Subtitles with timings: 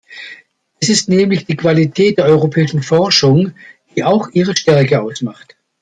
[0.79, 3.53] Es ist nämlich die Qualität der europäischen Forschung,
[3.95, 5.55] die auch ihre Stärke ausmacht.